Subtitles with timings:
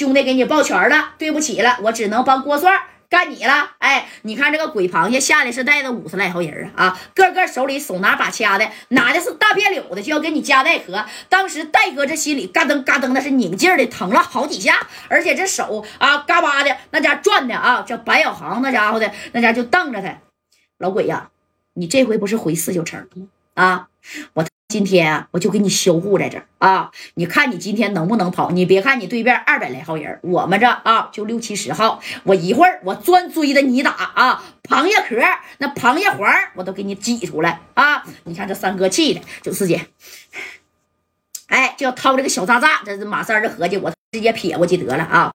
[0.00, 3.72] 兄弟给你抱拳了，对不起了，我只能帮郭帅干你了。
[3.76, 11.04] 哎，你看这个鬼螃蟹下来是带着五十来号人啊，啊，个个手里手拿把掐的，拿的是大别柳的，就要给你夹带壳。
[11.28, 20.16] 当时戴哥这心里嘎噔嘎噔那是拧劲的，疼了好几下，而且这手啊嘎巴的那家转的啊，这白小航那家伙的那家就瞪着他，
[20.78, 21.28] 老鬼呀，
[21.74, 23.26] 你这回不是回四九城了吗？
[23.52, 23.88] 啊，
[24.32, 24.46] 我。
[24.70, 26.92] 今天啊，我就给你销户在这儿啊！
[27.14, 28.52] 你看你今天能不能跑？
[28.52, 32.00] 你别看你对面二百来号人，我们这啊就六七十号。
[32.22, 34.44] 我一会儿我专追着你打啊！
[34.62, 35.20] 螃蟹壳
[35.58, 38.04] 那螃蟹环我都给你挤出来啊！
[38.22, 39.88] 你看这三哥气的就四姐，
[41.48, 42.80] 哎，就要掏这个小渣渣。
[42.84, 45.32] 这是马三就合计，我直接撇过去得了啊！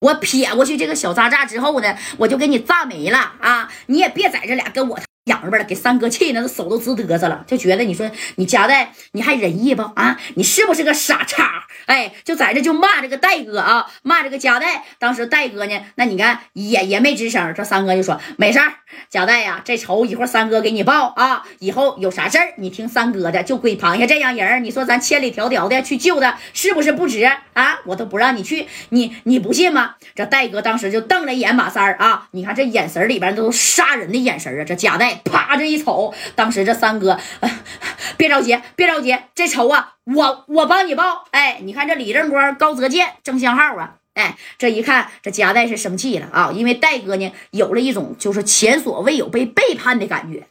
[0.00, 3.72] 我撇过去这个小渣渣之后呢，我就给你炸没了啊！
[3.86, 5.00] 你也别在这俩跟我。
[5.24, 10.18] 养着了，给三哥气的，那手都直嘚瑟了，就觉得你说你夹带你还仁义不啊？
[10.34, 11.64] 你是不是个傻叉？
[11.86, 14.84] 哎，就在这就骂这个戴哥啊，骂这个夹带。
[14.98, 17.52] 当时戴哥呢，那你看也也没吱声。
[17.54, 18.72] 这三哥就说没事儿，
[19.08, 21.44] 夹带呀，这仇一会儿三哥给你报啊。
[21.60, 23.42] 以后有啥事儿你听三哥的。
[23.42, 27.78] 就鬼螃蟹这样人，你说咱千里迢迢的去救他，是不是不值啊？
[27.86, 29.96] 我都不让你去，你你不信吗？
[30.14, 35.11] 这戴哥当时就瞪了一眼马三儿啊，你看这眼神里边都杀人的眼神啊，这夹带。
[35.24, 35.56] 啪！
[35.56, 37.18] 这一瞅，当时这三哥，
[38.16, 41.24] 别着急，别着急，这仇啊，我我帮你报。
[41.30, 50.46] 哎，你看这李正光、高泽建、郑相浩啊，哎，这一看这夹带是生气了啊，因为戴哥呢有了一种就是前所未有被背叛的感觉。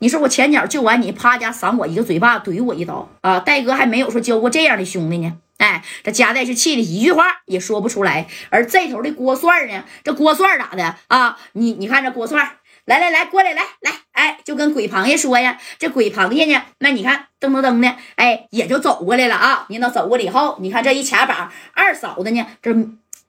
[0.00, 3.40] 你说我前脚救完你，啪家赏我一个嘴巴，怼我一刀啊！
[3.40, 5.32] 戴哥还没有说交过这样的兄弟呢。
[5.56, 8.26] 哎，这夹带是气的一句话也说不出来。
[8.50, 11.38] 而这头的郭帅呢，这郭帅咋的啊？
[11.52, 12.56] 你你看这郭帅。
[12.86, 19.66] 来来来，过来来来，哎，就跟鬼螃蟹说呀，这鬼螃蟹呢，那你看噔噔噔的，哎，也就走过来了啊。
[19.68, 22.74] 你那走过来以后，你看这一卡板，二嫂子呢，这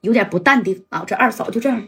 [0.02, 1.04] 有点不淡定啊。
[1.06, 1.88] 这二嫂就这样。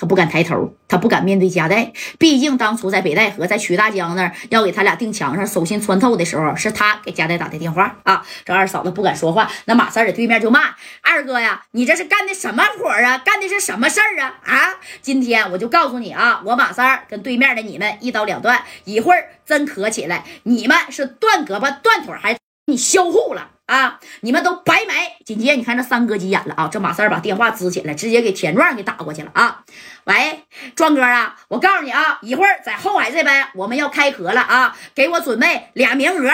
[0.00, 8.24] 他不敢抬头，他不敢面对夹带，毕竟当初在北戴河，在曲大江那儿要给他俩钉墙上，手心穿透的时候，是他给夹带打的电话啊。
[8.46, 13.18] 这二嫂子不敢说话，那马三在对面就骂二哥呀：“你这是干的什么活啊？
[13.18, 14.40] 干的是什么事儿啊？
[14.46, 14.56] 啊！
[15.02, 22.34] 今天我就告诉你啊，我马三跟对面的你们一刀两断，一会儿真磕起来，你们是断胳膊断腿，还
[22.70, 24.00] 你销户了。”啊！
[24.22, 24.94] 你们都白没！
[25.24, 26.66] 紧接着你看这三哥急眼了啊！
[26.66, 29.62] 这马三把电话支起来，直接给田壮给打过去了啊！
[30.06, 30.42] 喂，
[30.74, 36.28] 壮哥啊，我告诉你啊，一会儿在后海这边我们要开壳了啊，给我准备俩名额，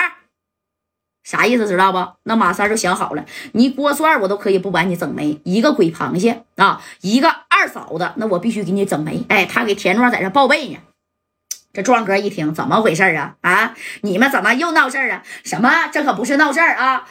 [1.24, 2.14] 啥意思知道不？
[2.22, 9.22] 那马三就想好了，你郭帅我都可以不把你整没，一个鬼螃蟹啊，一个二嫂子，那我必须给你整没。
[9.28, 10.78] 哎，他给田壮在这报备呢。
[11.76, 13.34] 这壮哥一听，怎么回事啊？
[13.42, 15.22] 啊，你们怎么又闹事啊？
[15.44, 15.88] 什么？
[15.92, 17.06] 这可不是闹事啊！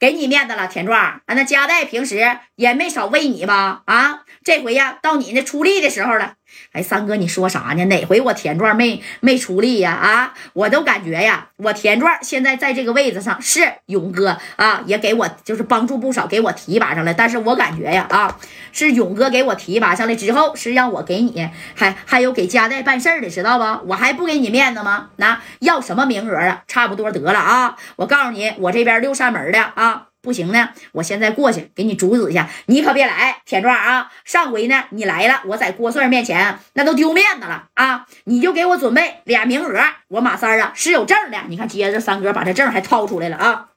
[0.00, 1.20] 给你面子了，田壮啊！
[1.28, 3.82] 那家代平时也没少喂你吧？
[3.84, 6.34] 啊，这回呀，到你那出力的时候了。
[6.72, 7.84] 哎，三哥，你说啥呢？
[7.86, 9.92] 哪回我田壮没没出力呀？
[9.92, 17.14] 啊，我都感觉呀，我田壮现在在这个位置上是勇哥啊，也给我就是帮助不少，给我提拔上来。
[17.14, 18.36] 但是我感觉呀，啊，
[18.72, 23.88] 是勇哥给我提拔上来之后，是让我给你还还有给家代办事儿的，知道不？
[23.88, 25.10] 我还不给你面子吗？
[25.16, 26.62] 那要什么名额啊？
[26.66, 27.76] 差不多得了啊！
[27.96, 30.07] 我告诉你，我这边六扇门的啊。
[30.20, 34.10] 不行呢，我现在过去给你阻止一下，你可别来，田壮啊！
[34.24, 38.06] 上回呢你来了，我在郭帅面前那都丢面子了啊！
[38.24, 41.38] 你就给我准备俩名额，我马三啊是有证的。
[41.48, 43.68] 你看，接着三哥把这证还掏出来了啊。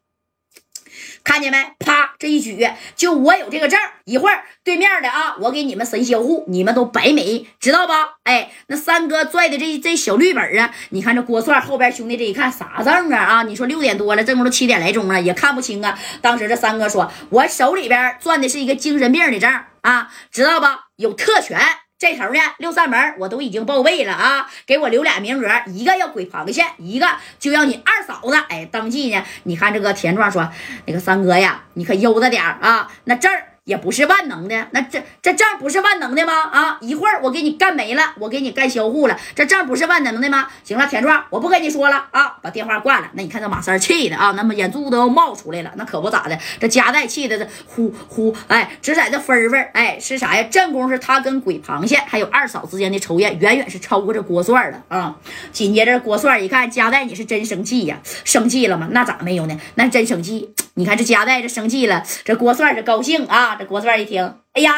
[1.24, 1.58] 看见没？
[1.80, 2.14] 啪！
[2.20, 8.18] 这一举，就我有这个证一会儿对面的啊，我给你们神销户，你们都白没，知道吧？
[8.24, 13.18] 哎，那三哥拽的这这小绿本啊，你看这郭帅后边兄弟这一看啥证啊？
[13.18, 15.98] 啊，你说六点多了，这功夫七点来钟了，也看不清啊。
[16.22, 19.52] 当时这三哥说，我手里边攥的是一个精神病的证
[19.82, 20.88] 啊，知道吧？
[20.96, 21.60] 有特权。
[22.02, 27.08] 这头呢，六扇门我都已经报备了啊，给我留俩名额，一个要鬼螃蟹，一个
[27.38, 28.36] 就要你二嫂子。
[28.50, 30.52] 哎，当即呢，你看这个田壮说，
[30.88, 33.51] 那个三哥呀，你可悠着点啊，那这儿。
[33.66, 36.34] 也不是万能的，那这这账不是万能的吗？
[36.52, 40.48] 啊，一会儿我给你干没了，我给你干销户了，这账不是万能的吗？
[40.64, 43.12] 行了，田壮，我不跟你说了啊，把电话挂了。
[43.14, 50.44] 那你看这马三气的啊，那么眼珠子都要冒出来了，那可不咋的，这夹带气的这呼呼，哎，只在这分分，哎，是啥呀？
[50.50, 55.16] 正宫是他跟鬼螃蟹还有二嫂之间的仇怨，远远是超过这郭帅的啊。
[55.52, 58.90] 紧接着郭帅一看夹带你是真生气呀，生气了吗？
[58.92, 59.56] 那咋没有呢？
[59.76, 60.56] 那真生气。
[60.76, 63.56] 你看这夹带这生气了，这郭帅是高兴啊。
[63.56, 64.72] 这郭帅一听，哎呀，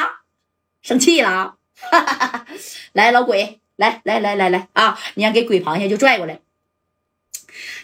[0.81, 1.55] 生气了啊！
[2.93, 4.99] 来，老鬼，来来来来来啊！
[5.15, 6.39] 你看给鬼螃蟹就拽过来。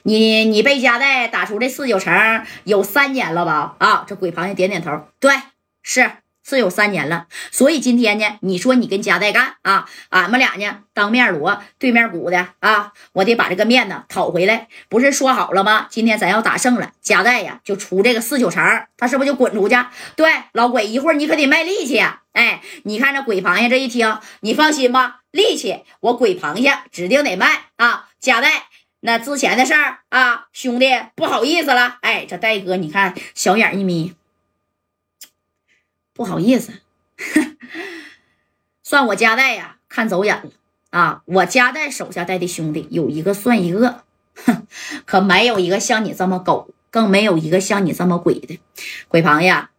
[0.03, 3.75] 你你被夹带打出这四九城有三年了吧？
[3.79, 5.33] 啊，这鬼螃蟹点点头，对，
[5.83, 6.11] 是。
[6.43, 14.67] 是有三年了，所以今天呢，你说你跟夹代干啊，俺们俩呢当面锣对面鼓的啊，我得把这个面呢讨回来。
[14.87, 15.87] 不是说好了吗？
[15.89, 18.63] 今天咱要打胜了，夹代呀就出这个四九城，
[18.97, 19.75] 他是不是就滚出去？
[20.15, 22.21] 对，老鬼，一会儿你可得卖力气呀！
[22.33, 28.07] 哎，你看这鬼螃蟹这一听，你放心吧，力气我鬼螃蟹指定得卖啊！
[28.19, 28.63] 夹代，
[29.01, 31.97] 那之前的事儿啊，兄弟不好意思了。
[32.01, 34.13] 哎，这戴哥，你看小眼一眯。
[36.19, 36.73] 不好意思，
[38.83, 40.51] 算我家代呀，看走眼了
[40.89, 41.21] 啊！
[41.23, 44.03] 我家代手下带的兄弟有一个算一个，
[45.05, 48.59] 可没有一个像你这么狗，更没有一个像你这么鬼的
[49.07, 49.69] 鬼螃蟹。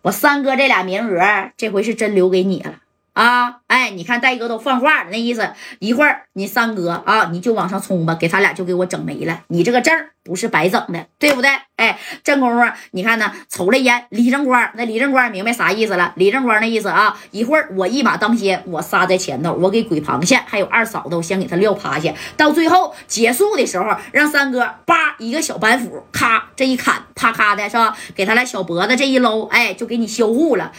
[0.00, 2.80] 我三哥这俩名额，这回是真留给你了。
[3.14, 9.42] 啊，哎，你看戴哥都放话了，那意思一会儿你三哥啊，你就往上冲吧，给他俩就给我整没了。
[9.48, 9.94] 你这个证
[10.24, 11.48] 不是白整的，对不对？
[11.76, 16.12] 哎，正功夫，你看呢，瞅了一眼李正光，那李正光明白啥意思了？
[16.16, 27.96] 李正光那意思啊，一会儿我一马当先，我杀在前头，我给鬼螃蟹还有二嫂子，我先给他撂趴下，到最后结束的时候，让三哥叭一个小板斧，咔这一砍，啪咔的是吧？
[28.14, 30.72] 给他俩小脖子这一搂，哎，就给你销户了。